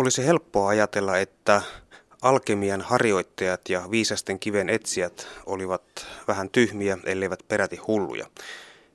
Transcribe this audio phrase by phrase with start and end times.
[0.00, 1.62] Olisi helppoa ajatella, että
[2.22, 8.26] alkemian harjoittajat ja viisasten kiven etsijät olivat vähän tyhmiä, elleivät peräti hulluja.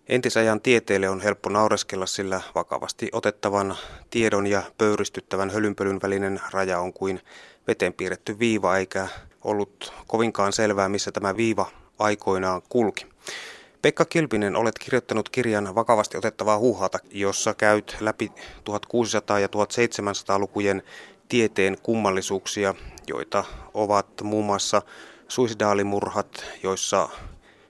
[0.07, 3.77] Entisajan tieteelle on helppo naureskella, sillä vakavasti otettavan
[4.09, 7.21] tiedon ja pöyristyttävän hölynpölyn välinen raja on kuin
[7.67, 9.07] veteen piirretty viiva, eikä
[9.43, 13.05] ollut kovinkaan selvää, missä tämä viiva aikoinaan kulki.
[13.85, 20.83] Pekka Kilpinen, olet kirjoittanut kirjan vakavasti otettavaa huuhata, jossa käyt läpi 1600- ja 1700-lukujen
[21.29, 22.75] tieteen kummallisuuksia,
[23.07, 24.81] joita ovat muun muassa
[25.27, 27.09] suisidaalimurhat, joissa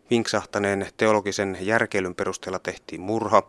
[0.09, 3.43] vinksahtaneen teologisen järkeilyn perusteella tehtiin murha,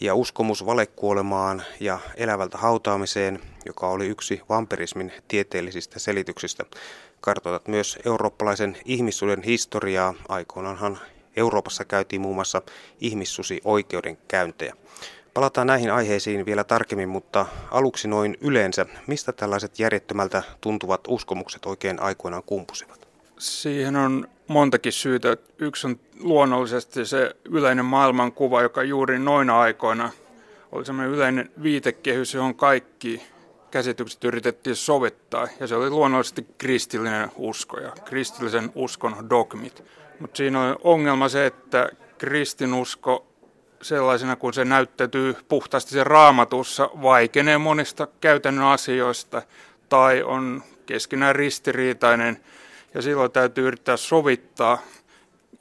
[0.00, 6.64] ja uskomus valekuolemaan ja elävältä hautaamiseen, joka oli yksi vampirismin tieteellisistä selityksistä.
[7.20, 10.14] Kartoitat myös eurooppalaisen ihmissuuden historiaa.
[10.28, 10.98] Aikoinaanhan
[11.36, 12.62] Euroopassa käytiin muun muassa
[13.00, 14.74] ihmissusi oikeudenkäyntejä.
[15.34, 22.02] Palataan näihin aiheisiin vielä tarkemmin, mutta aluksi noin yleensä, mistä tällaiset järjettömältä tuntuvat uskomukset oikein
[22.02, 23.08] aikoinaan kumpusivat?
[23.38, 25.36] Siihen on montakin syytä.
[25.58, 30.10] Yksi on luonnollisesti se yleinen maailmankuva, joka juuri noina aikoina
[30.72, 33.22] oli semmoinen yleinen viitekehys, johon kaikki
[33.70, 35.48] käsitykset yritettiin sovittaa.
[35.60, 39.84] Ja se oli luonnollisesti kristillinen usko ja kristillisen uskon dogmit.
[40.22, 43.26] Mutta siinä on ongelma se, että kristinusko
[43.82, 49.42] sellaisena kuin se näyttäytyy puhtaasti sen raamatussa vaikenee monista käytännön asioista
[49.88, 52.40] tai on keskenään ristiriitainen
[52.94, 54.78] ja silloin täytyy yrittää sovittaa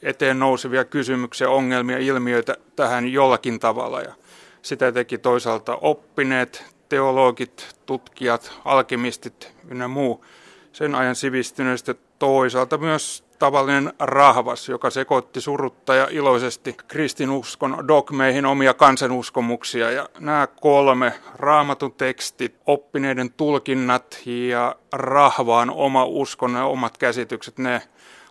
[0.01, 4.01] eteen nousevia kysymyksiä, ongelmia, ilmiöitä tähän jollakin tavalla.
[4.01, 4.13] Ja
[4.61, 10.25] sitä teki toisaalta oppineet, teologit, tutkijat, alkemistit ynnä muu
[10.73, 11.95] sen ajan sivistyneistä.
[12.19, 19.91] Toisaalta myös tavallinen rahvas, joka sekoitti surutta ja iloisesti kristinuskon dogmeihin omia kansanuskomuksia.
[19.91, 27.81] Ja nämä kolme, raamatun tekstit, oppineiden tulkinnat ja rahvaan oma uskon ja omat käsitykset, ne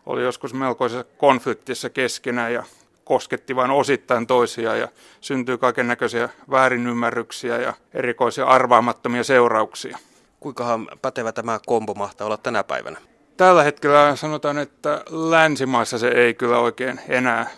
[0.07, 2.65] oli joskus melkoisessa konfliktissa keskenään ja
[3.05, 4.89] kosketti vain osittain toisiaan ja
[5.21, 9.99] syntyi kaiken näköisiä väärinymmärryksiä ja erikoisia arvaamattomia seurauksia.
[10.41, 13.10] Kuinkahan pätevä tämä kombo mahtaa olla tänä päivänä?
[13.41, 17.51] Tällä hetkellä sanotaan, että länsimaissa se ei kyllä oikein enää,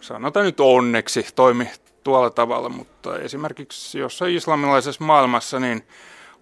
[0.00, 1.70] sanotaan nyt onneksi, toimi
[2.04, 5.86] tuolla tavalla, mutta esimerkiksi jossain islamilaisessa maailmassa niin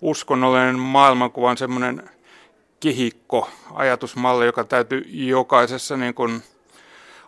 [0.01, 2.11] uskonnollinen maailmankuva on semmoinen
[2.81, 6.43] kehikko, ajatusmalli, joka täytyy jokaisessa niin kuin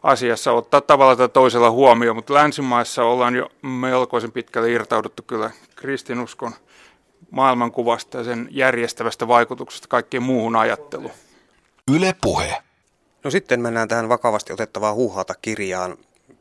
[0.02, 6.52] asiassa ottaa tavalla tai toisella huomioon, mutta länsimaissa ollaan jo melkoisen pitkälle irtauduttu kyllä kristinuskon
[7.30, 11.25] maailmankuvasta ja sen järjestävästä vaikutuksesta kaikkeen muuhun ajatteluun.
[11.94, 12.62] Yle Puhe.
[13.24, 15.96] No sitten mennään tähän vakavasti otettavaan huuhata kirjaan.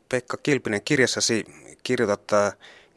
[0.08, 1.44] Pekka Kilpinen, kirjassasi
[1.82, 2.52] kirjoitat äh,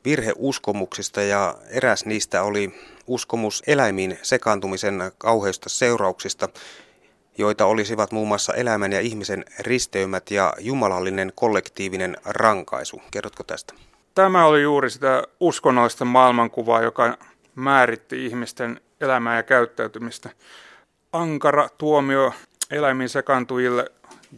[0.05, 2.73] virheuskomuksista ja eräs niistä oli
[3.07, 6.49] uskomus eläimiin sekaantumisen kauheista seurauksista,
[7.37, 13.01] joita olisivat muun muassa eläimen ja ihmisen risteymät ja jumalallinen kollektiivinen rankaisu.
[13.11, 13.73] Kerrotko tästä?
[14.15, 17.17] Tämä oli juuri sitä uskonnollista maailmankuvaa, joka
[17.55, 20.29] määritti ihmisten elämää ja käyttäytymistä
[21.13, 22.33] ankara tuomio
[22.71, 23.91] eläimiin sekantujille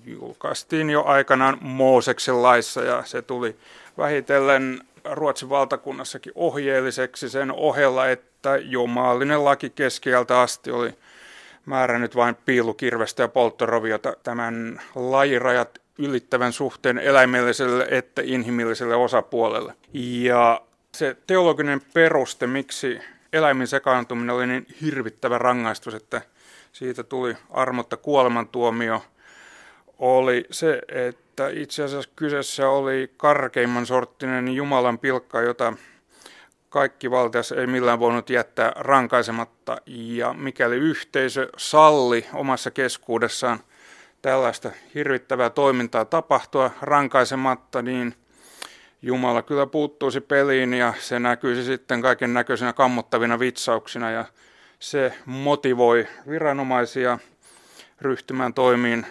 [0.05, 3.57] julkaistiin jo aikanaan Mooseksen laissa ja se tuli
[3.97, 10.95] vähitellen Ruotsin valtakunnassakin ohjeelliseksi sen ohella, että jo maallinen laki keskeltä asti oli
[11.65, 19.73] määrännyt vain piilukirvestä ja polttoroviota tämän lajirajat ylittävän suhteen eläimelliselle että inhimilliselle osapuolelle.
[19.93, 20.61] Ja
[20.91, 22.99] se teologinen peruste, miksi
[23.33, 26.21] eläimin sekaantuminen oli niin hirvittävä rangaistus, että
[26.71, 29.03] siitä tuli armotta kuolemantuomio,
[29.99, 35.73] oli se, että itse asiassa kyseessä oli karkeimman sorttinen Jumalan pilkka, jota
[36.69, 39.77] kaikki valtias ei millään voinut jättää rankaisematta.
[39.85, 43.59] Ja mikäli yhteisö salli omassa keskuudessaan
[44.21, 48.15] tällaista hirvittävää toimintaa tapahtua rankaisematta, niin
[49.01, 54.25] Jumala kyllä puuttuisi peliin ja se näkyisi sitten kaiken näköisinä kammottavina vitsauksina ja
[54.81, 57.19] se motivoi viranomaisia
[58.01, 59.05] ryhtymään toimiin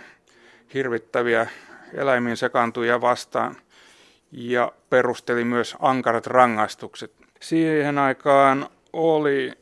[0.75, 1.47] hirvittäviä
[1.95, 3.57] eläimiin sekaantuja vastaan
[4.33, 7.13] ja perusteli myös ankarat rangaistukset.
[7.41, 9.53] Siihen aikaan oli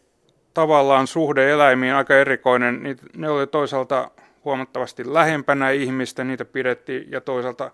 [0.55, 2.99] tavallaan suhde eläimiin aika erikoinen.
[3.17, 4.11] Ne oli toisaalta
[4.45, 7.71] huomattavasti lähempänä ihmistä, niitä pidettiin, ja toisaalta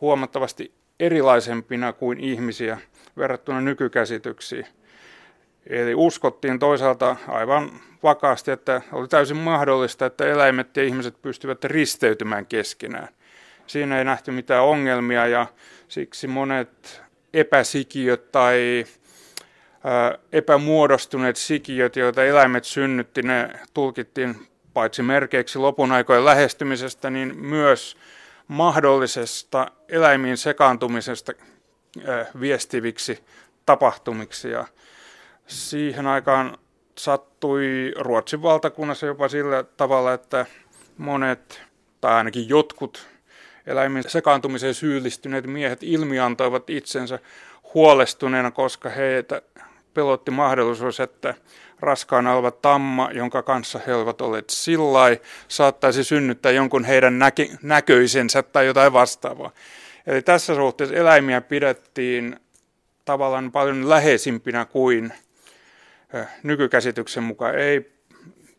[0.00, 2.78] huomattavasti erilaisempina kuin ihmisiä
[3.16, 4.66] verrattuna nykykäsityksiin.
[5.70, 7.70] Eli uskottiin toisaalta aivan
[8.02, 13.08] vakaasti, että oli täysin mahdollista, että eläimet ja ihmiset pystyvät risteytymään keskenään.
[13.66, 15.46] Siinä ei nähty mitään ongelmia ja
[15.88, 17.02] siksi monet
[17.34, 18.84] epäsikiöt tai
[20.32, 27.96] epämuodostuneet sikiöt, joita eläimet synnytti, ne tulkittiin paitsi merkeiksi lopun aikojen lähestymisestä, niin myös
[28.48, 31.32] mahdollisesta eläimiin sekaantumisesta
[32.40, 33.24] viestiviksi
[33.66, 34.50] tapahtumiksi.
[34.50, 34.66] Ja
[35.50, 36.58] siihen aikaan
[36.98, 40.46] sattui Ruotsin valtakunnassa jopa sillä tavalla, että
[40.98, 41.62] monet,
[42.00, 43.06] tai ainakin jotkut
[43.66, 47.18] eläimin sekaantumiseen syyllistyneet miehet ilmiantoivat itsensä
[47.74, 49.42] huolestuneena, koska heitä
[49.94, 51.34] pelotti mahdollisuus, että
[51.80, 58.42] raskaana oleva tamma, jonka kanssa he ovat olleet sillai, saattaisi synnyttää jonkun heidän näke- näköisensä
[58.42, 59.50] tai jotain vastaavaa.
[60.06, 62.40] Eli tässä suhteessa eläimiä pidettiin
[63.04, 65.12] tavallaan paljon läheisimpinä kuin
[66.42, 67.54] nykykäsityksen mukaan.
[67.54, 67.92] Ei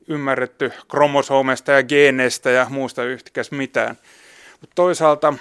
[0.07, 3.97] ymmärretty kromosomeista ja geeneistä ja muusta yhtikäs mitään.
[4.61, 5.33] Mutta toisaalta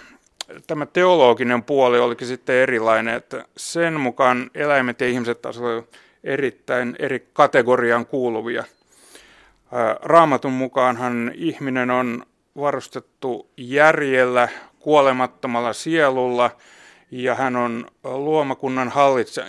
[0.66, 6.96] tämä teologinen puoli olikin sitten erilainen, että sen mukaan eläimet ja ihmiset taas olivat erittäin
[6.98, 8.64] eri kategoriaan kuuluvia.
[10.02, 12.26] Raamatun mukaanhan ihminen on
[12.56, 14.48] varustettu järjellä,
[14.78, 16.50] kuolemattomalla sielulla
[17.10, 18.92] ja hän on luomakunnan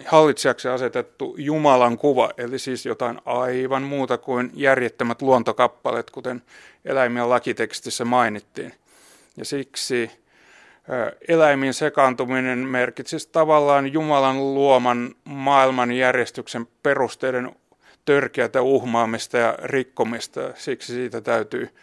[0.06, 6.42] hallitsijaksi asetettu Jumalan kuva, eli siis jotain aivan muuta kuin järjettömät luontokappaleet, kuten
[6.86, 8.74] eläimien lakitekstissä mainittiin.
[9.38, 10.12] Ja siksi
[11.28, 17.56] eläimiin sekaantuminen merkitsisi tavallaan Jumalan luoman maailman järjestyksen perusteiden
[18.06, 20.42] törkeätä uhmaamista ja rikkomista.
[20.56, 21.76] Siksi siitä täytyy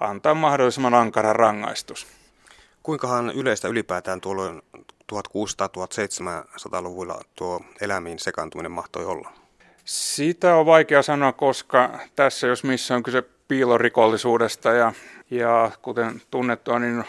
[0.00, 2.06] antaa mahdollisimman ankara rangaistus.
[2.84, 4.62] Kuinkahan yleistä ylipäätään tuolloin
[5.12, 9.32] 1600-1700-luvulla tuo eläimiin sekaantuminen mahtoi olla?
[9.84, 14.92] Sitä on vaikea sanoa, koska tässä jos missä on kyse piilorikollisuudesta ja,
[15.30, 17.04] ja kuten tunnettua, niin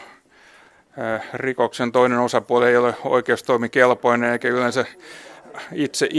[1.34, 4.86] rikoksen toinen osapuoli ei ole oikeustoimikelpoinen eikä yleensä
[5.72, 6.10] itse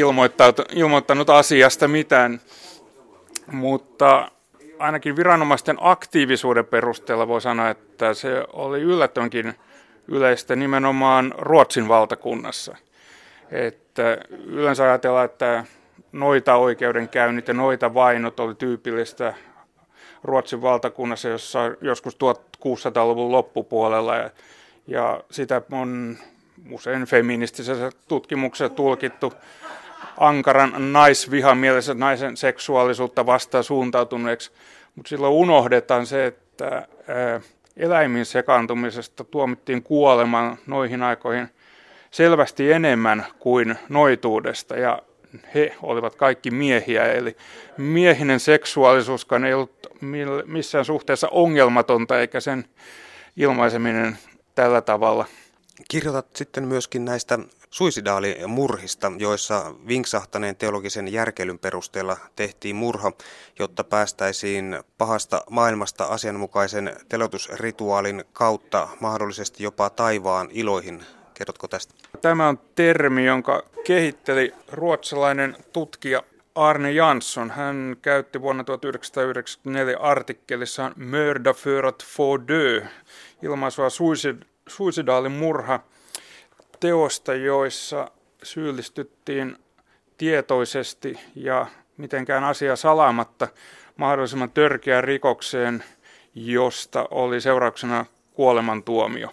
[0.74, 2.40] ilmoittanut asiasta mitään.
[3.52, 4.30] Mutta
[4.78, 9.54] ainakin viranomaisten aktiivisuuden perusteella voi sanoa, että se oli yllättävänkin
[10.08, 12.76] yleistä nimenomaan Ruotsin valtakunnassa.
[13.50, 15.64] Että yleensä ajatellaan, että
[16.12, 19.34] noita oikeudenkäynnit ja noita vainot oli tyypillistä
[20.24, 24.16] Ruotsin valtakunnassa, jossa joskus 1600-luvun loppupuolella.
[24.16, 24.30] Ja
[24.86, 26.16] ja sitä on
[26.70, 29.32] usein feministisessä tutkimuksessa tulkittu
[30.18, 34.50] ankaran naisvihan mielessä naisen seksuaalisuutta vastaan suuntautuneeksi,
[34.94, 36.88] mutta silloin unohdetaan se, että
[37.76, 41.48] eläimin sekaantumisesta tuomittiin kuolemaan noihin aikoihin
[42.10, 45.02] selvästi enemmän kuin noituudesta ja
[45.54, 47.36] he olivat kaikki miehiä, eli
[47.76, 49.86] miehinen seksuaalisuuskaan ei ollut
[50.46, 52.64] missään suhteessa ongelmatonta eikä sen
[53.36, 54.18] ilmaiseminen
[54.54, 55.26] tällä tavalla.
[55.90, 57.38] Kirjoitat sitten myöskin näistä
[57.76, 63.12] suisidaalimurhista, joissa vinksahtaneen teologisen järkeilyn perusteella tehtiin murha,
[63.58, 71.04] jotta päästäisiin pahasta maailmasta asianmukaisen telotusrituaalin kautta mahdollisesti jopa taivaan iloihin.
[71.34, 71.94] Kerrotko tästä?
[72.22, 76.22] Tämä on termi, jonka kehitteli ruotsalainen tutkija
[76.54, 77.50] Arne Jansson.
[77.50, 82.82] Hän käytti vuonna 1994 artikkelissaan Mörda för att få dö
[83.42, 85.80] ilmaisua suicid, suicidaalin murha
[86.80, 88.10] teosta, joissa
[88.42, 89.56] syyllistyttiin
[90.18, 93.48] tietoisesti ja mitenkään asia salaamatta
[93.96, 95.84] mahdollisimman törkeään rikokseen,
[96.34, 99.30] josta oli seurauksena kuolemantuomio.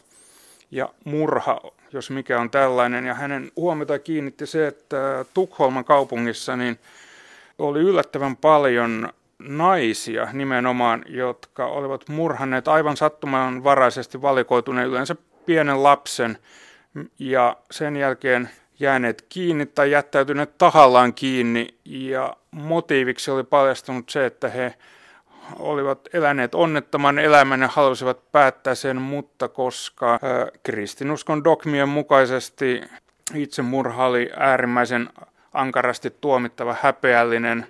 [0.71, 1.61] Ja murha,
[1.93, 3.05] jos mikä on tällainen.
[3.05, 6.79] Ja hänen huomiota kiinnitti se, että Tukholman kaupungissa niin
[7.57, 15.15] oli yllättävän paljon naisia nimenomaan, jotka olivat murhanneet aivan sattumanvaraisesti valikoituneen yleensä
[15.45, 16.37] pienen lapsen
[17.19, 21.67] ja sen jälkeen jääneet kiinni tai jättäytyneet tahallaan kiinni.
[21.85, 24.73] Ja motiiviksi oli paljastunut se, että he
[25.59, 30.19] olivat eläneet onnettoman elämän ja halusivat päättää sen, mutta koska
[30.63, 32.81] kristinuskon dogmien mukaisesti
[33.35, 35.09] itsemurha oli äärimmäisen
[35.53, 37.67] ankarasti tuomittava häpeällinen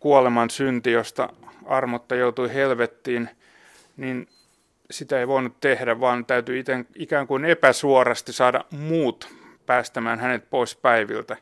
[0.00, 1.28] kuoleman synti, josta
[1.66, 3.28] armotta joutui helvettiin,
[3.96, 4.28] niin
[4.90, 9.28] sitä ei voinut tehdä, vaan täytyy iten, ikään kuin epäsuorasti saada muut
[9.66, 11.36] päästämään hänet pois päiviltä.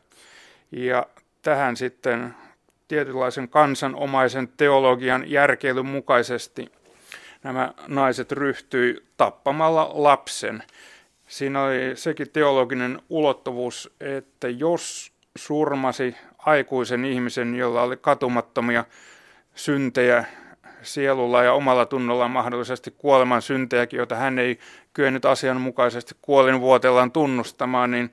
[0.71, 1.05] Ja
[1.41, 2.35] tähän sitten
[2.87, 6.71] tietynlaisen kansanomaisen teologian järkeilyn mukaisesti
[7.43, 10.63] nämä naiset ryhtyi tappamalla lapsen.
[11.27, 18.85] Siinä oli sekin teologinen ulottuvuus, että jos surmasi aikuisen ihmisen, jolla oli katumattomia
[19.55, 20.25] syntejä
[20.85, 24.59] sielulla ja omalla tunnolla mahdollisesti kuoleman syntejäkin, joita hän ei
[24.93, 28.09] kyennyt asianmukaisesti kuolinvuotellaan tunnustamaan, niin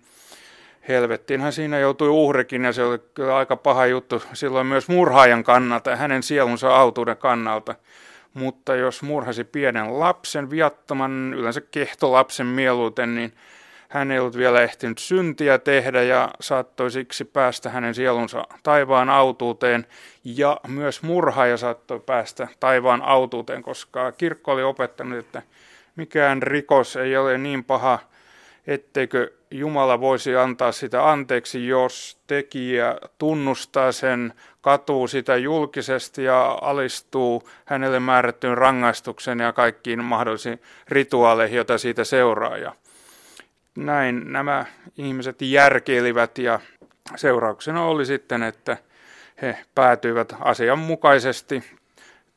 [0.88, 5.90] helvettiinhän siinä joutui uhrikin ja se oli kyllä aika paha juttu silloin myös murhaajan kannalta
[5.90, 7.74] ja hänen sielunsa autuuden kannalta.
[8.34, 13.32] Mutta jos murhasi pienen lapsen, viattoman, yleensä kehtolapsen mieluiten, niin
[13.92, 19.86] hän ei ollut vielä ehtinyt syntiä tehdä ja saattoi siksi päästä hänen sielunsa taivaan autuuteen.
[20.24, 25.42] Ja myös murhaaja saattoi päästä taivaan autuuteen, koska kirkko oli opettanut, että
[25.96, 27.98] mikään rikos ei ole niin paha,
[28.66, 37.48] etteikö Jumala voisi antaa sitä anteeksi, jos tekijä tunnustaa sen, katuu sitä julkisesti ja alistuu
[37.64, 42.56] hänelle määrättyyn rangaistukseen ja kaikkiin mahdollisiin rituaaleihin, joita siitä seuraa.
[43.76, 44.64] Näin nämä
[44.98, 46.60] ihmiset järkeilivät ja
[47.16, 48.76] seurauksena oli sitten, että
[49.42, 51.64] he päätyivät asianmukaisesti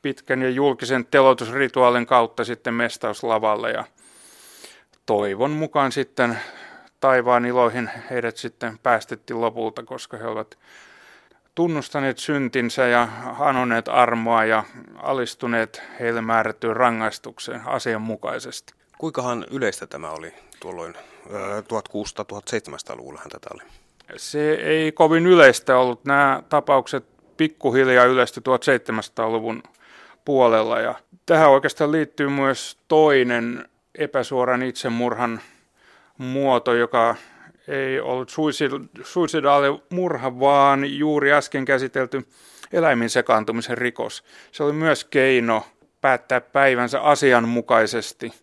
[0.01, 3.83] pitkän ja julkisen telotusrituaalin kautta sitten mestauslavalle ja
[5.05, 6.39] toivon mukaan sitten
[6.99, 10.57] taivaan iloihin heidät sitten päästettiin lopulta, koska he ovat
[11.55, 13.07] tunnustaneet syntinsä ja
[13.39, 14.63] anoneet armoa ja
[14.95, 18.73] alistuneet heille määrättyyn rangaistukseen asianmukaisesti.
[18.97, 20.33] Kuinkahan yleistä tämä oli
[20.65, 23.63] tuolloin 1600-1700-luvullahan tätä oli?
[24.17, 26.05] Se ei kovin yleistä ollut.
[26.05, 27.05] Nämä tapaukset
[27.37, 29.63] pikkuhiljaa yleistyi 1700-luvun
[30.25, 30.95] puolella ja
[31.25, 35.41] tähän oikeastaan liittyy myös toinen epäsuoran itsemurhan
[36.17, 37.15] muoto, joka
[37.67, 38.31] ei ollut
[39.03, 42.27] suisidaali murha, vaan juuri äsken käsitelty
[42.73, 44.23] eläimin sekaantumisen rikos.
[44.51, 45.65] Se oli myös keino
[46.01, 48.33] päättää päivänsä asianmukaisesti.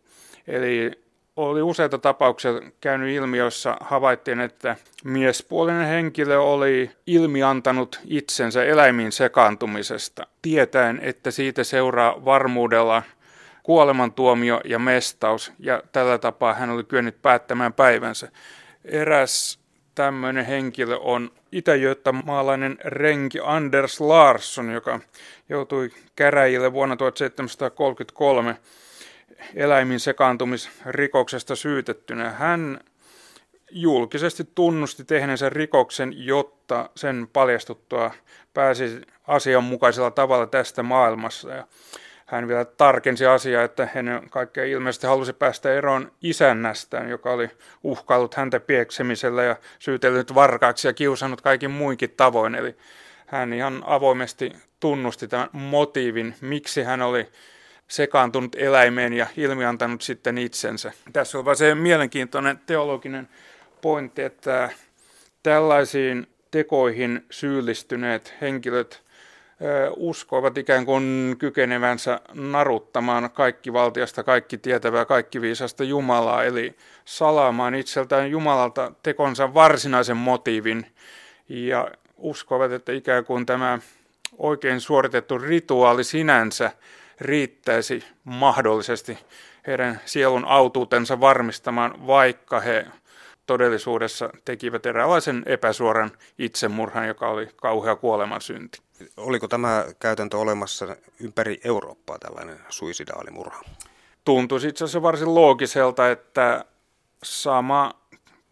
[0.46, 1.02] Eli
[1.36, 10.26] oli useita tapauksia käynyt ilmi, jossa havaittiin, että miespuolinen henkilö oli ilmiantanut itsensä eläimiin sekaantumisesta,
[10.42, 13.02] tietäen, että siitä seuraa varmuudella
[13.62, 18.28] kuolemantuomio ja mestaus, ja tällä tapaa hän oli kyennyt päättämään päivänsä.
[18.84, 19.58] Eräs
[19.94, 21.30] tämmöinen henkilö on
[22.24, 25.00] maalainen renki Anders Larsson, joka
[25.48, 28.56] joutui käräjille vuonna 1733
[29.54, 32.30] eläimin sekaantumisrikoksesta syytettynä.
[32.30, 32.80] Hän
[33.70, 38.10] julkisesti tunnusti tehneensä rikoksen, jotta sen paljastuttua
[38.54, 41.50] pääsi asianmukaisella tavalla tästä maailmassa.
[41.50, 41.66] Ja
[42.26, 47.50] hän vielä tarkensi asiaa, että hän kaikkea ilmeisesti halusi päästä eroon isännästään, joka oli
[47.82, 52.54] uhkaillut häntä pieksemisellä ja syytellyt varkaaksi ja kiusannut kaikin muinkin tavoin.
[52.54, 52.76] Eli
[53.26, 57.28] hän ihan avoimesti tunnusti tämän motiivin, miksi hän oli
[57.92, 60.92] sekaantunut eläimeen ja ilmiantanut sitten itsensä.
[61.12, 63.28] Tässä on se mielenkiintoinen teologinen
[63.80, 64.70] pointti, että
[65.42, 69.02] tällaisiin tekoihin syyllistyneet henkilöt
[69.96, 78.30] uskoivat ikään kuin kykenevänsä naruttamaan kaikki valtiasta, kaikki tietävää, kaikki viisasta Jumalaa, eli salaamaan itseltään
[78.30, 80.86] Jumalalta tekonsa varsinaisen motiivin
[81.48, 83.78] ja uskoivat, että ikään kuin tämä
[84.38, 86.70] oikein suoritettu rituaali sinänsä
[87.20, 89.18] riittäisi mahdollisesti
[89.66, 92.86] heidän sielun autuutensa varmistamaan, vaikka he
[93.46, 98.78] todellisuudessa tekivät eräänlaisen epäsuoran itsemurhan, joka oli kauhea kuolemansynti.
[99.16, 103.62] Oliko tämä käytäntö olemassa ympäri Eurooppaa tällainen suisidaalimurha?
[104.24, 106.64] Tuntuisi itse asiassa varsin loogiselta, että
[107.22, 107.92] sama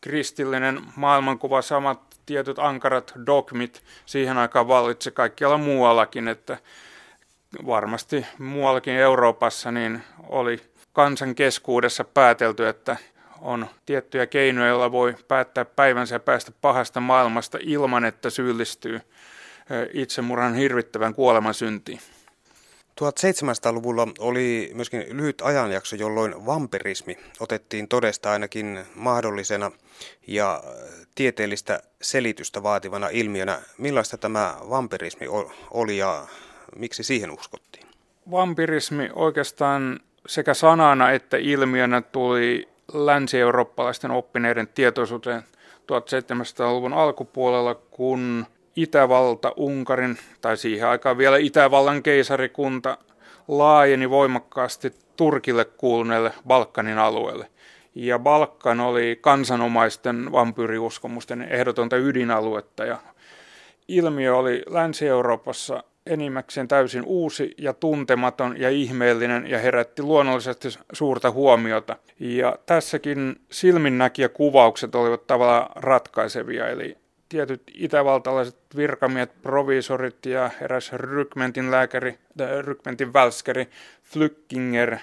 [0.00, 6.58] kristillinen maailmankuva, samat tietyt ankarat dogmit siihen aikaan vallitsi kaikkialla muuallakin, että
[7.66, 10.60] varmasti muuallakin Euroopassa niin oli
[10.92, 12.96] kansan keskuudessa päätelty, että
[13.40, 19.00] on tiettyjä keinoja, joilla voi päättää päivänsä ja päästä pahasta maailmasta ilman, että syyllistyy
[19.92, 22.00] itsemurhan hirvittävän kuoleman syntiin.
[23.00, 29.70] 1700-luvulla oli myöskin lyhyt ajanjakso, jolloin vampirismi otettiin todesta ainakin mahdollisena
[30.26, 30.62] ja
[31.14, 33.62] tieteellistä selitystä vaativana ilmiönä.
[33.78, 35.26] Millaista tämä vampirismi
[35.70, 36.26] oli ja
[36.76, 37.86] miksi siihen uskottiin?
[38.30, 45.42] Vampirismi oikeastaan sekä sanana että ilmiönä tuli länsi-eurooppalaisten oppineiden tietoisuuteen
[45.80, 48.46] 1700-luvun alkupuolella, kun
[48.76, 52.98] Itävalta, Unkarin tai siihen aikaan vielä Itävallan keisarikunta
[53.48, 57.50] laajeni voimakkaasti Turkille kuuluneelle Balkanin alueelle.
[57.94, 62.98] Ja Balkan oli kansanomaisten vampyyriuskomusten ehdotonta ydinaluetta ja
[63.88, 71.96] ilmiö oli Länsi-Euroopassa enimmäkseen täysin uusi ja tuntematon ja ihmeellinen ja herätti luonnollisesti suurta huomiota.
[72.20, 76.96] Ja tässäkin silminnäkijäkuvaukset olivat tavallaan ratkaisevia, eli
[77.28, 82.18] tietyt itävaltalaiset virkamiehet, provisorit ja eräs rykmentin lääkäri,
[82.60, 83.68] rykmentin välskeri
[84.02, 84.98] Flückinger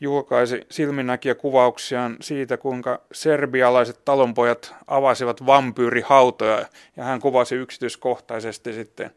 [0.00, 6.66] julkaisi silminnäkijäkuvauksiaan siitä, kuinka serbialaiset talonpojat avasivat vampyyrihautoja
[6.96, 9.10] ja hän kuvasi yksityiskohtaisesti sitten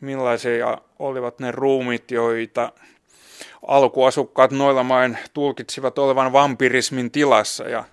[0.00, 2.72] millaisia olivat ne ruumit, joita
[3.66, 7.84] alkuasukkaat noilla main tulkitsivat olevan vampirismin tilassa ja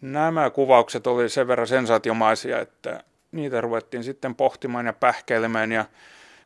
[0.00, 5.84] nämä kuvaukset oli sen verran sensaatiomaisia, että niitä ruvettiin sitten pohtimaan ja pähkeilemään ja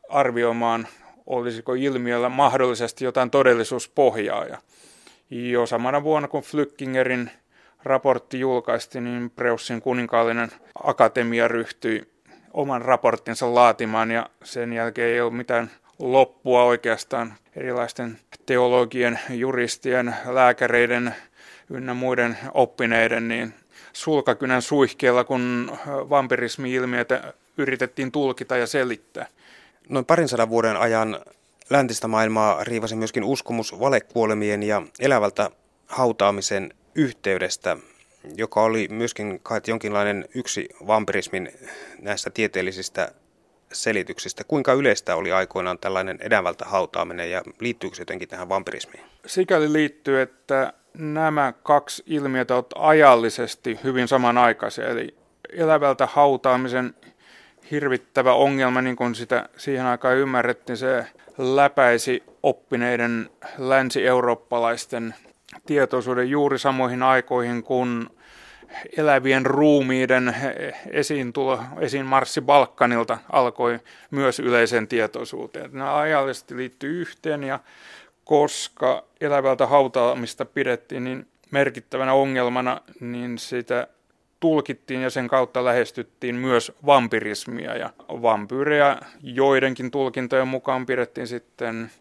[0.09, 0.87] arvioimaan,
[1.25, 4.45] olisiko ilmiöllä mahdollisesti jotain todellisuuspohjaa.
[4.45, 4.57] Ja
[5.29, 7.31] jo samana vuonna, kun Flykkingerin
[7.83, 10.51] raportti julkaistiin, niin Preussin kuninkaallinen
[10.83, 12.07] akatemia ryhtyi
[12.57, 21.15] oman raporttinsa laatimaan ja sen jälkeen ei ole mitään loppua oikeastaan erilaisten teologien, juristien, lääkäreiden
[21.69, 23.53] ynnä muiden oppineiden niin
[23.93, 29.27] sulkakynän suihkeella, kun vampirismi-ilmiötä yritettiin tulkita ja selittää.
[29.89, 31.19] Noin parin sadan vuoden ajan
[31.69, 35.49] läntistä maailmaa riivasi myöskin uskomus valekuolemien ja elävältä
[35.87, 37.77] hautaamisen yhteydestä,
[38.35, 41.51] joka oli myöskin kai jonkinlainen yksi vampirismin
[42.01, 43.11] näistä tieteellisistä
[43.73, 44.43] selityksistä.
[44.43, 49.03] Kuinka yleistä oli aikoinaan tällainen elävältä hautaaminen ja liittyykö se jotenkin tähän vampirismiin?
[49.25, 54.87] Sikäli liittyy, että nämä kaksi ilmiötä ovat ajallisesti hyvin samanaikaisia.
[54.87, 55.15] Eli
[55.49, 56.95] elävältä hautaamisen
[57.71, 61.05] hirvittävä ongelma, niin kuin sitä siihen aikaan ymmärrettiin, se
[61.37, 65.15] läpäisi oppineiden länsi-eurooppalaisten
[65.65, 68.16] tietoisuuden juuri samoihin aikoihin, kun
[68.97, 70.35] elävien ruumiiden
[70.91, 73.79] esiintulo, esiin marssi Balkanilta alkoi
[74.11, 75.69] myös yleisen tietoisuuteen.
[75.73, 77.59] Nämä ajallisesti liittyy yhteen ja
[78.25, 83.87] koska elävältä hautaamista pidettiin niin merkittävänä ongelmana, niin sitä
[84.39, 87.75] tulkittiin ja sen kautta lähestyttiin myös vampirismia.
[87.75, 91.91] Ja vampyyrejä joidenkin tulkintojen mukaan pidettiin sitten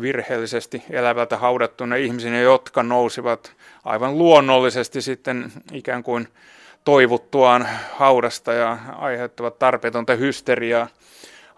[0.00, 3.52] virheellisesti elävältä haudattuna ihmisinä, jotka nousivat
[3.84, 6.28] aivan luonnollisesti sitten ikään kuin
[6.84, 10.88] toivuttuaan haudasta ja aiheuttavat tarpeetonta hysteriaa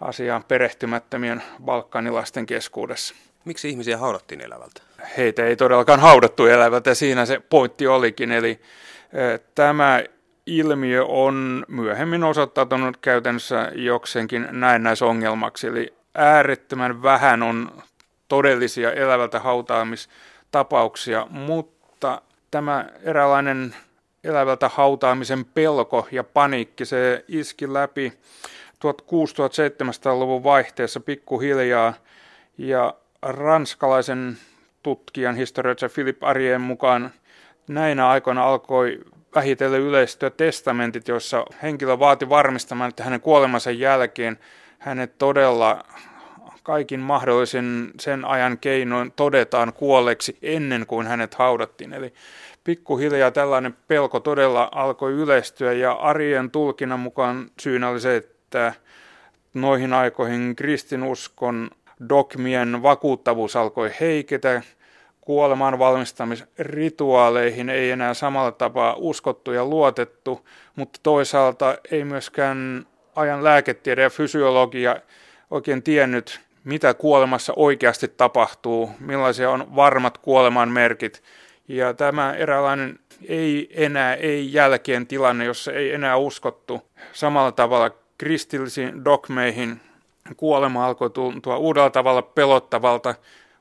[0.00, 3.14] asiaan perehtymättömien balkanilaisten keskuudessa.
[3.44, 4.82] Miksi ihmisiä haudattiin elävältä?
[5.16, 8.32] Heitä ei todellakaan haudattu elävältä, siinä se pointti olikin.
[8.32, 8.60] Eli
[9.54, 10.02] Tämä
[10.46, 17.82] ilmiö on myöhemmin osoittautunut käytännössä jokseenkin näennäisongelmaksi, eli äärettömän vähän on
[18.30, 23.74] todellisia elävältä hautaamistapauksia, mutta tämä eräänlainen
[24.24, 28.12] elävältä hautaamisen pelko ja paniikki, se iski läpi
[28.84, 31.94] 1600-1700-luvun vaihteessa pikkuhiljaa.
[32.58, 34.38] Ja ranskalaisen
[34.82, 37.10] tutkijan historioitsija Philip Arien mukaan
[37.68, 39.00] näinä aikoina alkoi
[39.34, 44.38] vähitellen yleistyä testamentit, joissa henkilö vaati varmistamaan, että hänen kuolemansa jälkeen
[44.78, 45.84] hänet todella
[46.62, 51.92] kaikin mahdollisin sen ajan keinoin todetaan kuolleeksi ennen kuin hänet haudattiin.
[51.92, 52.14] Eli
[52.64, 58.72] pikkuhiljaa tällainen pelko todella alkoi yleistyä ja Arien tulkinnan mukaan syynä oli se, että
[59.54, 61.70] noihin aikoihin kristinuskon
[62.08, 64.62] dogmien vakuuttavuus alkoi heiketä,
[65.20, 70.46] kuolemaan valmistamisrituaaleihin ei enää samalla tapaa uskottu ja luotettu,
[70.76, 74.96] mutta toisaalta ei myöskään ajan lääketiede ja fysiologia
[75.50, 81.22] oikein tiennyt, mitä kuolemassa oikeasti tapahtuu, millaisia on varmat kuoleman merkit.
[81.68, 89.04] Ja tämä eräänlainen ei enää, ei jälkeen tilanne, jossa ei enää uskottu samalla tavalla kristillisiin
[89.04, 89.80] dogmeihin.
[90.36, 93.14] Kuolema alkoi tuntua uudella tavalla pelottavalta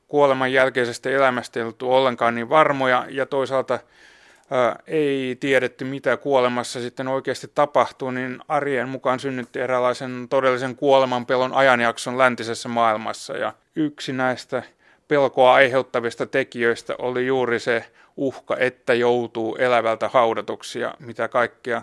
[0.08, 3.78] kuoleman jälkeisestä elämästä ei oltu ollenkaan niin varmoja ja toisaalta
[4.86, 12.18] ei tiedetty mitä kuolemassa sitten oikeasti tapahtuu, niin Arjen mukaan synnytti eräänlaisen todellisen kuolemanpelon ajanjakson
[12.18, 14.62] läntisessä maailmassa ja yksi näistä
[15.08, 17.84] pelkoa aiheuttavista tekijöistä oli juuri se
[18.16, 21.82] uhka, että joutuu elävältä haudatuksi ja mitä kaikkea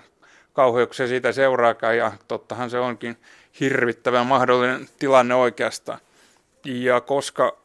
[0.54, 3.18] kauheuksia siitä seuraakaan ja tottahan se onkin
[3.60, 6.00] hirvittävän mahdollinen tilanne oikeastaan.
[6.66, 7.58] Ja koska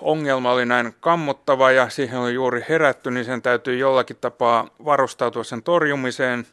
[0.00, 5.44] ongelma oli näin kammottava ja siihen oli juuri herätty, niin sen täytyy jollakin tapaa varustautua
[5.44, 6.46] sen torjumiseen.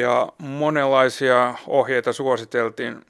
[0.00, 3.06] Ja monenlaisia ohjeita suositeltiin,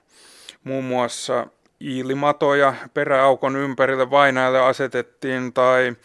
[0.64, 1.46] muun muassa
[1.81, 5.96] iilimatoja peräaukon ympärille vainaille asetettiin tai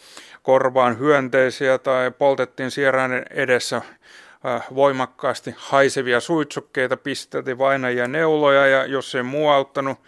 [0.42, 3.82] korvaan hyönteisiä tai poltettiin sierainen edessä
[4.74, 9.98] voimakkaasti haisevia suitsukkeita, pisteltiin vainajia neuloja ja jos ei muu auttanut,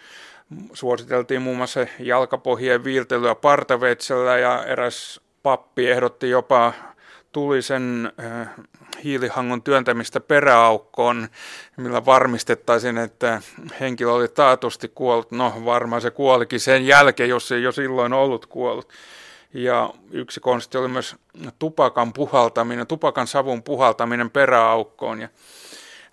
[0.73, 6.73] Suositeltiin muun muassa jalkapohjien viiltelyä partavetsellä ja eräs pappi ehdotti jopa
[7.33, 8.49] tulisen äh,
[9.05, 11.29] hiilihangon työntämistä peräaukkoon,
[11.77, 13.43] millä varmistettaisiin, että
[13.81, 15.31] henkilö oli taatusti kuollut.
[15.31, 18.89] No varmaan se kuolikin sen jälkeen, jos ei jo silloin ollut kuollut.
[19.55, 21.17] Ja yksi konsti oli myös
[21.59, 25.21] tupakan puhaltaminen, tupakan savun puhaltaminen peräaukkoon.
[25.21, 25.29] Ja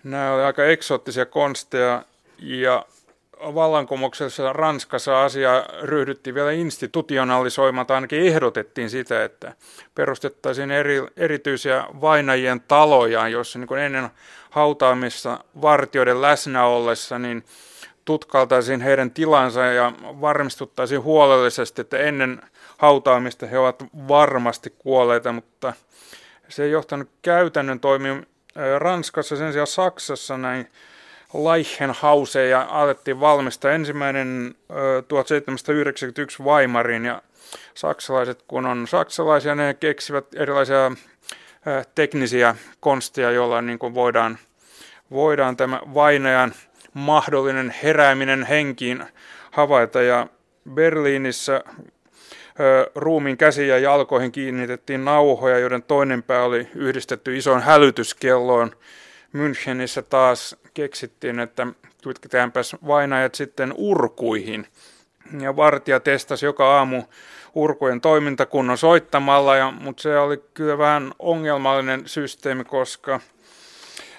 [0.04, 2.02] nämä olivat aika eksoottisia konsteja
[2.38, 2.86] ja
[3.40, 9.54] vallankumouksessa Ranskassa asia ryhdyttiin vielä institutionalisoimaan, ainakin ehdotettiin sitä, että
[9.94, 14.08] perustettaisiin eri, erityisiä vainajien taloja, joissa niin ennen
[14.50, 17.44] hautaamista vartioiden läsnä ollessa, niin
[18.04, 22.40] tutkaltaisiin heidän tilansa ja varmistuttaisiin huolellisesti, että ennen
[22.78, 25.72] hautaamista he ovat varmasti kuolleita, mutta
[26.48, 28.26] se ei johtanut käytännön toimiin.
[28.78, 30.68] Ranskassa, sen sijaan Saksassa näin
[31.34, 33.70] Leichenhauseja alettiin valmistaa.
[33.70, 34.54] Ensimmäinen
[35.08, 37.22] 1791 Weimarin ja
[37.74, 40.92] saksalaiset, kun on saksalaisia, ne keksivät erilaisia
[41.94, 44.38] teknisiä konsteja, joilla niin kuin voidaan,
[45.10, 46.52] voidaan tämä vainajan
[46.94, 49.04] mahdollinen herääminen henkiin
[49.50, 50.02] havaita.
[50.02, 50.26] Ja
[50.74, 51.60] Berliinissä
[52.94, 58.72] ruumiin käsiin ja jalkoihin kiinnitettiin nauhoja, joiden toinen pää oli yhdistetty isoon hälytyskelloon.
[59.32, 61.66] Münchenissä taas keksittiin, että
[62.02, 64.66] kytketäänpäs vainajat sitten urkuihin.
[65.40, 67.02] Ja vartija testasi joka aamu
[67.54, 73.20] urkujen toimintakunnon soittamalla, ja, mutta se oli kyllä vähän ongelmallinen systeemi, koska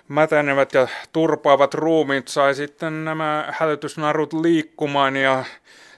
[0.07, 5.43] mätänevät ja turpaavat ruumiit sai sitten nämä hälytysnarut liikkumaan ja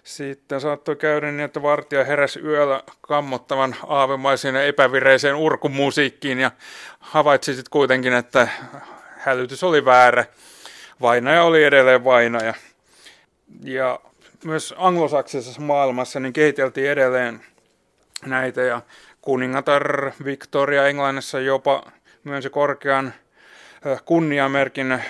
[0.04, 6.52] sitten saattoi käydä niin, että vartija heräsi yöllä kammottavan aavemaisen ja epävireiseen urkumusiikkiin ja
[7.00, 8.48] havaitsi sitten kuitenkin, että
[9.22, 10.26] hälytys oli väärä.
[11.02, 12.54] Vainaja oli edelleen vainaja.
[13.64, 14.00] Ja
[14.46, 17.42] myös anglosaksisessa maailmassa niin kehiteltiin edelleen
[18.26, 18.82] näitä ja
[19.22, 21.92] kuningatar Victoria Englannissa jopa
[22.24, 23.14] myönsi korkean
[24.06, 25.04] kunniamerkin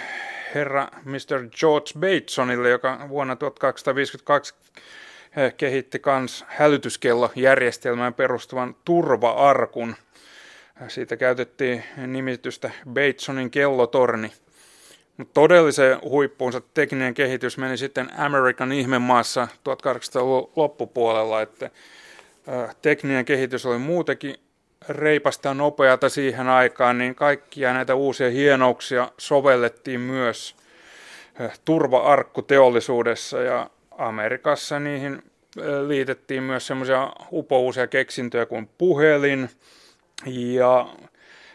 [0.56, 1.48] herra Mr.
[1.60, 4.54] George Batesonille, joka vuonna 1252
[5.58, 9.96] kehitti kans hälytyskellojärjestelmään perustuvan turva-arkun.
[10.88, 14.32] Siitä käytettiin nimitystä Batesonin kellotorni.
[15.18, 21.70] Mutta todellisen huippuunsa tekninen kehitys meni sitten American ihmemaassa 1800-luvun loppupuolella, että
[22.82, 24.36] tekninen kehitys oli muutenkin
[24.90, 30.56] reipasta nopeata siihen aikaan, niin kaikkia näitä uusia hienouksia sovellettiin myös
[31.66, 35.24] turva-arkkuteollisuudessa ja Amerikassa niihin
[35.88, 39.50] liitettiin myös semmoisia upouusia keksintöjä kuin puhelin
[40.26, 40.88] ja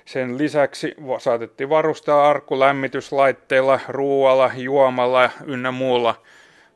[0.05, 6.23] sen lisäksi saatettiin varustaa arkku lämmityslaitteilla, ruoalla, juomalla ynnä muulla.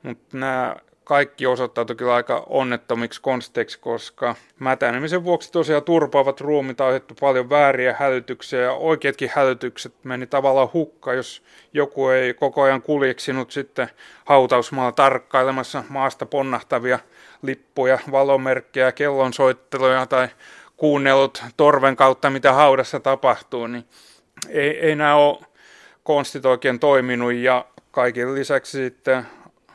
[0.03, 0.77] Mutta nämä
[1.11, 7.97] kaikki osoittautui kyllä aika onnettomiksi konsteiksi, koska mätänemisen vuoksi tosiaan turpaavat ruumit aiheutti paljon vääriä
[7.99, 13.89] hälytyksiä ja oikeatkin hälytykset meni tavallaan hukka, jos joku ei koko ajan kuljeksinut sitten
[14.25, 16.99] hautausmaalla tarkkailemassa maasta ponnahtavia
[17.43, 20.29] lippuja, valomerkkejä, kellonsoitteluja tai
[20.81, 23.85] kuunnellut torven kautta, mitä haudassa tapahtuu, niin
[24.49, 25.39] ei, ei nämä ole
[26.03, 29.27] konstit oikein toiminut ja kaiken lisäksi sitten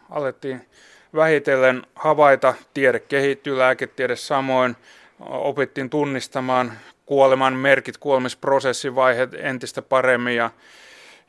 [0.09, 0.61] alettiin
[1.15, 4.75] vähitellen havaita, tiede kehittyy, lääketiede samoin,
[5.19, 6.73] opittiin tunnistamaan
[7.05, 10.49] kuoleman merkit, kuolemisprosessin vaiheet entistä paremmin ja,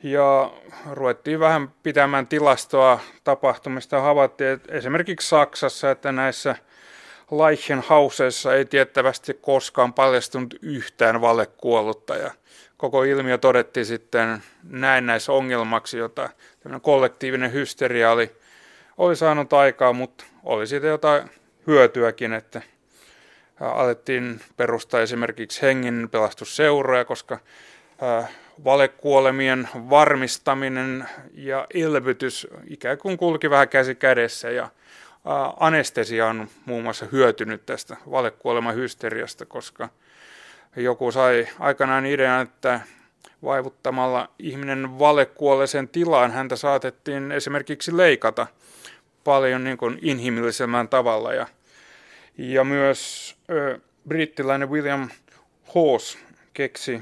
[0.03, 0.51] ja
[0.91, 4.01] ruvettiin vähän pitämään tilastoa tapahtumista.
[4.01, 6.55] Havaittiin että esimerkiksi Saksassa, että näissä
[7.31, 12.31] Leichenhauseissa ei tiettävästi koskaan paljastunut yhtään valekuollutta ja
[12.77, 16.29] koko ilmiö todettiin sitten näennäisongelmaksi, jota
[16.81, 18.31] kollektiivinen hysteria oli
[18.97, 21.29] oli saanut aikaa, mutta oli siitä jotain
[21.67, 22.61] hyötyäkin, että
[23.59, 27.39] alettiin perustaa esimerkiksi hengen pelastusseuroja, koska
[28.63, 34.69] valekuolemien varmistaminen ja elvytys ikään kuin kulki vähän käsi kädessä ja
[35.59, 39.89] anestesia on muun muassa hyötynyt tästä valekuoleman hysteriasta, koska
[40.75, 42.81] joku sai aikanaan idean, että
[43.43, 48.47] vaivuttamalla ihminen valekuolleeseen tilaan häntä saatettiin esimerkiksi leikata–
[49.27, 51.33] paljon niin kuin inhimillisemmän tavalla.
[51.33, 51.47] Ja,
[52.37, 55.09] ja myös ö, brittiläinen William
[55.75, 56.17] Hawes
[56.53, 57.01] keksi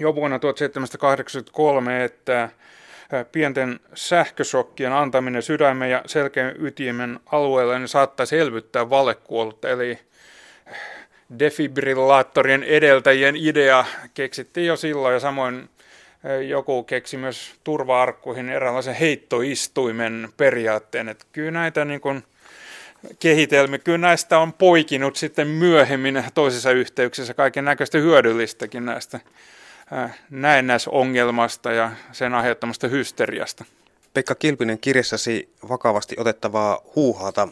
[0.00, 2.48] jo vuonna 1783, että
[3.32, 9.98] pienten sähkösokkien antaminen sydämen ja selkeän ytimen alueelle niin saattaisi elvyttää valekuollutta, eli
[11.38, 15.68] defibrillaattorien edeltäjien idea keksittiin jo silloin ja samoin
[16.48, 21.08] joku keksi myös turva-arkkuihin eräänlaisen heittoistuimen periaatteen.
[21.08, 22.24] Että kyllä näitä niin kuin
[23.18, 29.20] kehitelmiä, kyllä näistä on poikinut sitten myöhemmin toisissa yhteyksissä kaiken näköistä hyödyllistäkin näistä
[30.30, 33.64] näennäisongelmasta ja sen aiheuttamasta hysteriasta.
[34.14, 37.48] Pekka Kilpinen kirjassasi vakavasti otettavaa huuhaata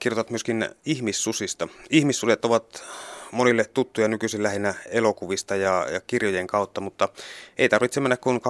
[0.00, 1.68] kirjoitat myöskin ihmissusista.
[1.90, 2.84] Ihmissudet ovat
[3.32, 7.08] monille tuttuja nykyisin lähinnä elokuvista ja, ja kirjojen kautta, mutta
[7.58, 8.40] ei tarvitse mennä kuin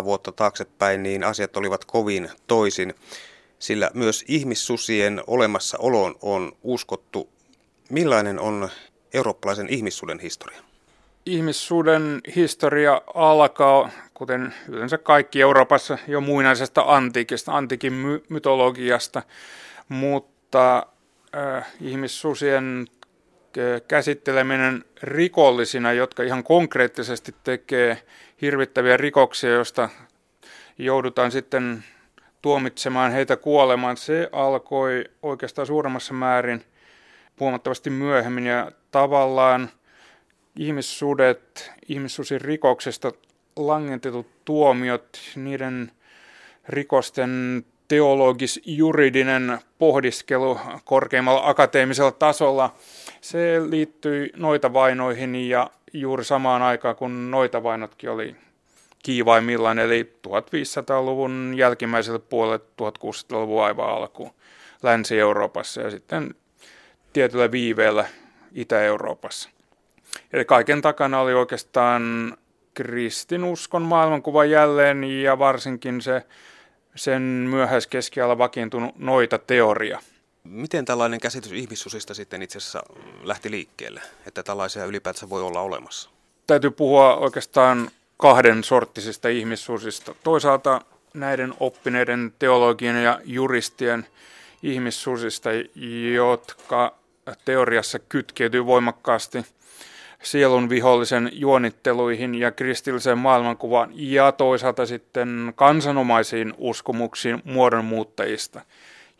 [0.00, 2.94] 200-300 vuotta taaksepäin, niin asiat olivat kovin toisin,
[3.58, 7.28] sillä myös ihmissusien olemassaoloon on uskottu.
[7.90, 8.68] Millainen on
[9.14, 10.69] eurooppalaisen ihmissuden historia?
[11.26, 19.22] Ihmissuden historia alkaa, kuten yleensä kaikki Euroopassa, jo muinaisesta antiikista, antiikin my- mytologiasta,
[19.88, 20.86] mutta
[21.36, 22.86] äh, ihmissusien
[23.88, 28.02] käsitteleminen rikollisina, jotka ihan konkreettisesti tekee
[28.42, 29.88] hirvittäviä rikoksia, joista
[30.78, 31.84] joudutaan sitten
[32.42, 36.64] tuomitsemaan heitä kuolemaan, se alkoi oikeastaan suuremmassa määrin
[37.40, 38.46] huomattavasti myöhemmin.
[38.46, 39.70] Ja tavallaan
[40.60, 41.72] ihmissudet,
[42.40, 43.12] rikoksesta
[43.56, 45.92] langentetut tuomiot, niiden
[46.68, 52.74] rikosten teologis-juridinen pohdiskelu korkeimmalla akateemisella tasolla,
[53.20, 58.36] se liittyi noita vainoihin ja juuri samaan aikaan, kun noita vainotkin oli
[59.02, 64.30] kiivaimmillaan, eli 1500-luvun jälkimmäiselle puolelle 1600-luvun aivan alkuun
[64.82, 66.34] Länsi-Euroopassa ja sitten
[67.12, 68.08] tietyllä viiveellä
[68.54, 69.50] Itä-Euroopassa.
[70.32, 72.36] Eli kaiken takana oli oikeastaan
[72.74, 76.26] kristinuskon maailmankuva jälleen ja varsinkin se
[76.94, 80.00] sen myöhäiskeskialla vakiintunut noita teoria.
[80.44, 82.82] Miten tällainen käsitys ihmissusista sitten itse asiassa
[83.22, 86.10] lähti liikkeelle, että tällaisia ylipäätänsä voi olla olemassa?
[86.46, 90.14] Täytyy puhua oikeastaan kahden sorttisista ihmissusista.
[90.24, 90.80] Toisaalta
[91.14, 94.06] näiden oppineiden teologien ja juristien
[94.62, 95.50] ihmissusista,
[96.14, 96.94] jotka
[97.44, 99.44] teoriassa kytkeytyy voimakkaasti
[100.22, 108.60] sielun vihollisen juonitteluihin ja kristilliseen maailmankuvaan ja toisaalta sitten kansanomaisiin uskomuksiin muodonmuuttajista.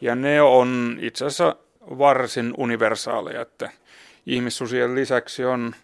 [0.00, 3.70] Ja ne on itse asiassa varsin universaaleja, että
[4.26, 5.74] ihmissusien lisäksi on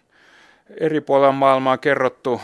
[0.79, 2.41] eri puolilla maailmaa kerrottu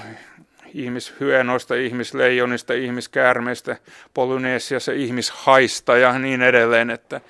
[0.73, 3.77] ihmishyenoista, ihmisleijonista, ihmiskäärmeistä,
[4.13, 7.21] Polyneesiassa ihmishaista ja niin edelleen, että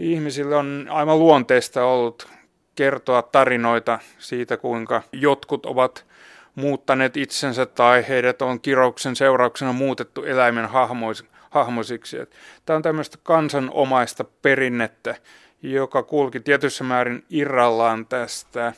[0.00, 2.28] ihmisille on aivan luonteista ollut
[2.74, 6.06] kertoa tarinoita siitä, kuinka jotkut ovat
[6.54, 10.68] muuttaneet itsensä tai heidät on kirouksen seurauksena muutettu eläimen
[11.50, 12.16] hahmoisiksi.
[12.66, 15.14] Tämä on tämmöistä kansanomaista perinnettä,
[15.62, 18.72] joka kulki tietyssä määrin irrallaan tästä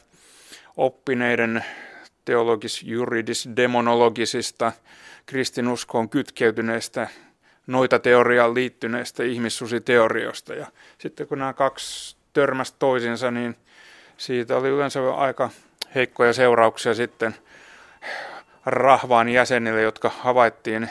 [0.76, 1.64] oppineiden
[2.24, 4.72] teologis-juridis-demonologisista
[5.26, 7.08] kristinuskoon kytkeytyneistä
[7.66, 10.54] noita teoriaan liittyneistä ihmissusiteorioista.
[10.54, 10.66] Ja
[10.98, 13.56] sitten kun nämä kaksi törmäsi toisinsa, niin
[14.16, 15.50] siitä oli yleensä aika
[15.94, 17.34] heikkoja seurauksia sitten
[18.66, 20.90] rahvaan jäsenille, jotka havaittiin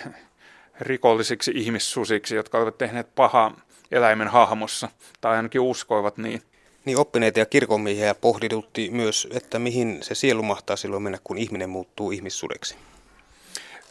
[0.79, 3.61] rikollisiksi ihmissusiksi, jotka olivat tehneet pahaa
[3.91, 4.89] eläimen hahmossa,
[5.21, 6.41] tai ainakin uskoivat niin.
[6.85, 11.69] Niin oppineita ja kirkonmiehiä pohdidutti myös, että mihin se sielu mahtaa silloin mennä, kun ihminen
[11.69, 12.75] muuttuu ihmissudeksi.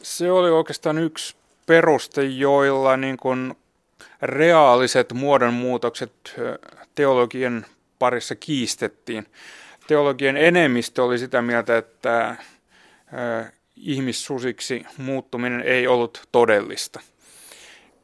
[0.03, 3.55] Se oli oikeastaan yksi peruste, joilla niin kuin
[4.23, 6.13] reaaliset muodonmuutokset
[6.95, 7.67] teologian
[8.05, 9.27] parissa kiistettiin.
[9.87, 12.37] Teologien enemmistö oli sitä mieltä, että
[13.77, 17.01] ihmissusiksi muuttuminen ei ollut todellista.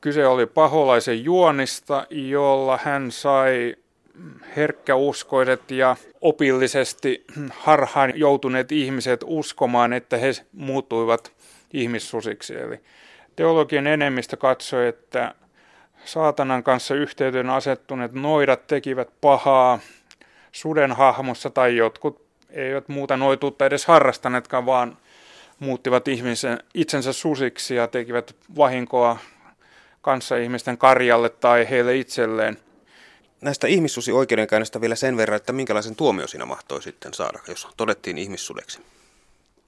[0.01, 3.77] Kyse oli paholaisen juonista, jolla hän sai
[4.57, 11.33] herkkäuskoiset ja opillisesti harhaan joutuneet ihmiset uskomaan, että he muuttuivat
[11.73, 12.57] ihmissusiksi.
[12.57, 12.81] Eli
[13.37, 15.35] teologien enemmistö katsoi, että
[16.05, 19.79] saatanan kanssa yhteyteen asettuneet noidat tekivät pahaa
[20.53, 24.97] suden hahmossa tai jotkut eivät muuta noituutta edes harrastaneetkaan, vaan
[25.59, 29.19] muuttivat ihmisen, itsensä susiksi ja tekivät vahinkoa
[30.03, 32.59] kanssa ihmisten karjalle tai heille itselleen.
[33.41, 38.81] Näistä ihmissusi-oikeudenkäynnistä vielä sen verran, että minkälaisen tuomio siinä mahtoi sitten saada, jos todettiin ihmissudeksi?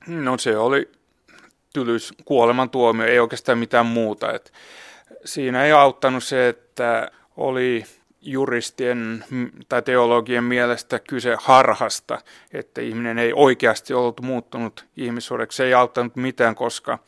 [0.06, 0.88] No se oli
[1.72, 4.32] tylys kuolemantuomio, ei oikeastaan mitään muuta.
[4.32, 4.52] Et
[5.24, 7.84] siinä ei auttanut se, että oli
[8.22, 9.24] juristien
[9.68, 12.18] tai teologien mielestä kyse harhasta,
[12.52, 15.56] että ihminen ei oikeasti ollut muuttunut ihmissuodeksi.
[15.56, 16.98] Se ei auttanut mitään, koska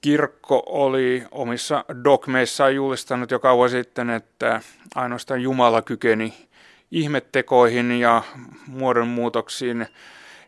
[0.00, 4.60] kirkko oli omissa dogmeissaan julistanut jo kauan sitten, että
[4.94, 6.48] ainoastaan Jumala kykeni
[6.90, 8.22] ihmettekoihin ja
[8.66, 9.86] muodonmuutoksiin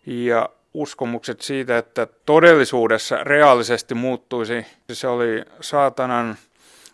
[0.07, 4.67] ja uskomukset siitä, että todellisuudessa reaalisesti muuttuisi.
[4.93, 6.37] Se oli saatanan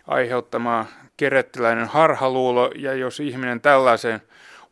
[0.07, 0.87] aiheuttama
[1.17, 4.23] kerettiläinen harhaluulo, ja jos ihminen tällaisen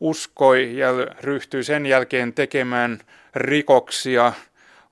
[0.01, 0.89] uskoi ja
[1.21, 2.99] ryhtyi sen jälkeen tekemään
[3.35, 4.33] rikoksia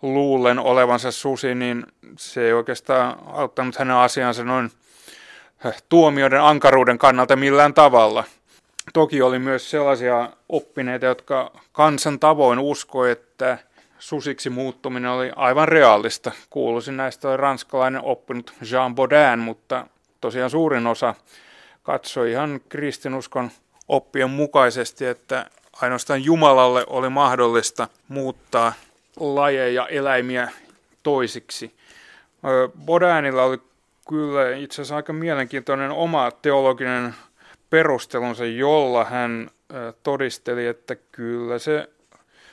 [0.03, 1.87] luulen olevansa susi, niin
[2.18, 4.70] se ei oikeastaan auttanut hänen asiansa noin
[5.88, 8.25] tuomioiden ankaruuden kannalta millään tavalla.
[8.92, 13.59] Toki oli myös sellaisia oppineita, jotka kansan tavoin uskoi, että
[14.03, 16.33] susiksi muuttuminen oli aivan reaalista.
[16.51, 19.87] Kuuluisin näistä oli ranskalainen oppinut Jean Baudin, mutta
[20.21, 21.15] tosiaan suurin osa
[21.83, 23.51] katsoi ihan kristinuskon
[23.88, 25.47] oppien mukaisesti, että
[25.83, 28.73] ainoastaan Jumalalle oli mahdollista muuttaa
[29.21, 30.51] lajeja, eläimiä
[31.03, 31.75] toisiksi.
[32.85, 33.59] Bodäänillä oli
[34.09, 37.15] kyllä itse asiassa aika mielenkiintoinen oma teologinen
[37.71, 39.51] perustelunsa, jolla hän
[40.03, 41.88] todisteli, että kyllä se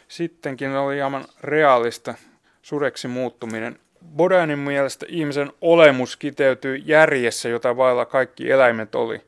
[0.09, 2.13] sittenkin oli hieman realista
[2.61, 3.79] sureksi muuttuminen.
[4.15, 9.21] Bodanin mielestä ihmisen olemus kiteytyy järjessä, jota vailla kaikki eläimet oli.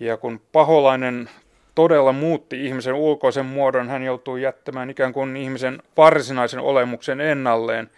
[0.00, 1.30] Ja kun paholainen
[1.74, 7.90] todella muutti ihmisen ulkoisen muodon, hän joutui jättämään ikään kuin ihmisen varsinaisen olemuksen ennalleen.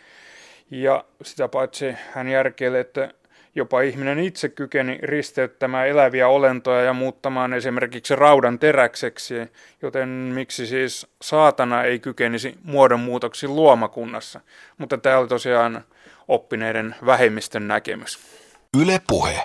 [0.71, 3.15] Ja sitä paitsi hän järkeilee, että
[3.57, 9.35] jopa ihminen itse kykeni risteyttämään eläviä olentoja ja muuttamaan esimerkiksi raudan teräkseksi,
[9.83, 14.41] joten miksi siis saatana ei kykenisi muodonmuutoksiin luomakunnassa.
[14.79, 15.85] Mutta tämä oli tosiaan
[16.29, 18.19] oppineiden vähemmistön näkemys.
[18.81, 19.43] Yle puhe.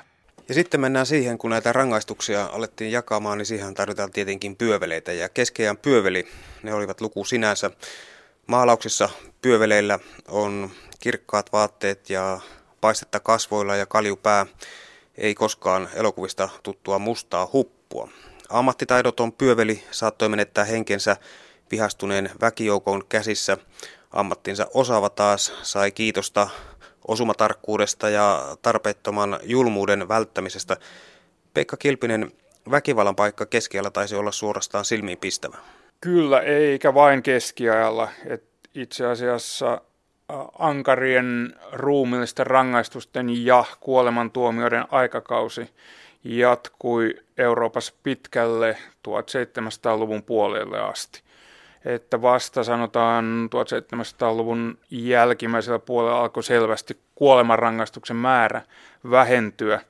[0.50, 5.12] Ja sitten mennään siihen, kun näitä rangaistuksia alettiin jakamaan, niin siihen tarvitaan tietenkin pyöveleitä.
[5.12, 6.28] Ja keskeään pyöveli,
[6.64, 7.72] ne olivat luku sinänsä.
[8.48, 9.10] Maalauksissa
[9.42, 10.70] pyöveleillä on
[11.00, 12.40] kirkkaat vaatteet ja
[12.82, 14.46] paistetta kasvoilla ja kaljupää,
[15.18, 18.10] ei koskaan elokuvista tuttua mustaa huppua.
[18.50, 21.18] Ammattitaidoton pyöveli saattoi menettää henkensä
[21.72, 23.58] vihastuneen väkijoukon käsissä.
[24.12, 26.48] Ammattinsa osaava taas sai kiitosta
[27.08, 30.78] osumatarkkuudesta ja tarpeettoman julmuuden välttämisestä.
[31.54, 32.32] Pekka Kilpinen,
[32.72, 35.58] väkivallan paikka keskiajalla taisi olla suorastaan silmiin pistävä.
[36.02, 38.10] Kyllä, eikä vain keskiajalla.
[38.26, 38.44] Et
[38.76, 39.82] itse asiassa
[40.60, 45.70] ankarien ruumillisten rangaistusten ja kuolemantuomioiden aikakausi
[46.24, 51.22] jatkui Euroopassa pitkälle 1700-luvun puolelle asti.
[51.86, 58.62] Että vasta sanotaan 1700-luvun jälkimmäisellä puolella alkoi selvästi kuolemanrangaistuksen määrä
[59.12, 59.82] vähentyä,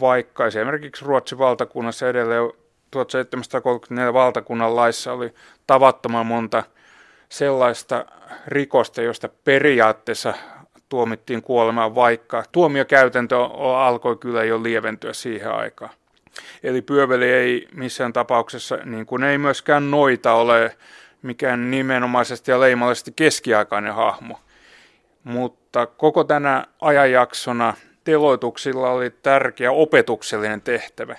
[0.00, 2.52] vaikka esimerkiksi Ruotsin valtakunnassa edelleen
[2.90, 5.34] 1734 valtakunnan laissa oli
[5.66, 6.62] tavattoman monta
[7.34, 8.04] sellaista
[8.46, 10.34] rikosta, josta periaatteessa
[10.88, 13.36] tuomittiin kuolemaan, vaikka tuomiokäytäntö
[13.76, 15.90] alkoi kyllä jo lieventyä siihen aikaan.
[16.62, 20.76] Eli pyöveli ei missään tapauksessa, niin kuin ei myöskään noita ole
[21.22, 24.40] mikään nimenomaisesti ja leimallisesti keskiaikainen hahmo.
[25.24, 31.16] Mutta koko tänä ajanjaksona teloituksilla oli tärkeä opetuksellinen tehtävä.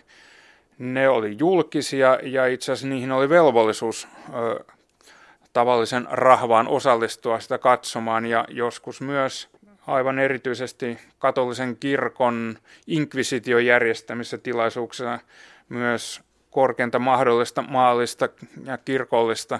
[0.78, 4.08] Ne oli julkisia ja itse asiassa niihin oli velvollisuus
[5.56, 9.50] tavallisen rahvaan osallistua sitä katsomaan ja joskus myös
[9.88, 15.20] aivan erityisesti katolisen kirkon inkvisition järjestämissä tilaisuuksissa
[15.70, 18.30] myös korkeinta mahdollista maallista
[18.66, 19.60] ja kirkollista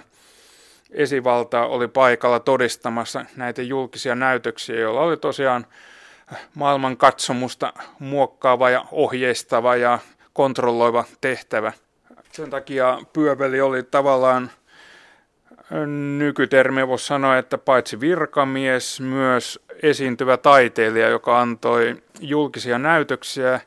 [0.90, 5.66] esivaltaa oli paikalla todistamassa näitä julkisia näytöksiä, joilla oli tosiaan
[6.54, 9.98] maailman katsomusta muokkaava ja ohjeistava ja
[10.32, 11.72] kontrolloiva tehtävä.
[12.32, 14.50] Sen takia pyöveli oli tavallaan
[16.18, 23.60] nykytermi voisi sanoa, että paitsi virkamies, myös esiintyvä taiteilija, joka antoi julkisia näytöksiä,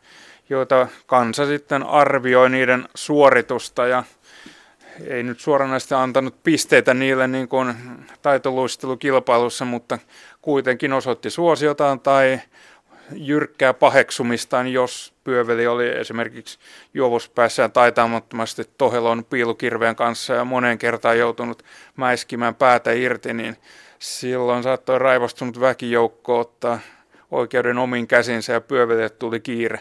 [0.50, 4.04] joita kansa sitten arvioi niiden suoritusta ja
[5.08, 7.74] ei nyt suoranaisesti antanut pisteitä niille niin kuin
[8.22, 10.00] taitoluistelukilpailussa, mutta
[10.42, 12.40] kuitenkin osoitti suosiotaan tai
[13.14, 16.60] jyrkkää paheksumistaan, jos pyöveli oli esimerkiksi
[16.94, 21.64] juovuspäässään taitamattomasti tohelon piilukirveen kanssa ja moneen kertaan joutunut
[21.96, 23.58] mäiskimään päätä irti, niin
[24.00, 26.80] silloin saattoi raivostunut väkijoukko ottaa
[27.32, 29.80] oikeuden omiin käsinsä ja pyövelle tuli kiire.